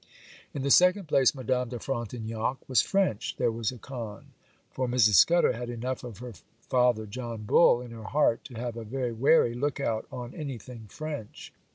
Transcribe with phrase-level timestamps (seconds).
[0.55, 4.31] In the second place, Madame de Frontignac was French, there was a con;
[4.71, 5.13] for Mrs.
[5.13, 9.11] Scudder had enough of her father John Bull in her heart to have a very
[9.11, 11.53] wary look out on anything French.